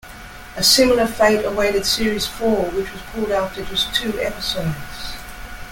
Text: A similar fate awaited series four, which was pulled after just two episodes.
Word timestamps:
A 0.57 0.63
similar 0.63 1.05
fate 1.05 1.45
awaited 1.45 1.85
series 1.85 2.25
four, 2.25 2.65
which 2.71 2.91
was 2.91 3.03
pulled 3.13 3.29
after 3.29 3.63
just 3.63 3.93
two 3.93 4.19
episodes. 4.19 5.15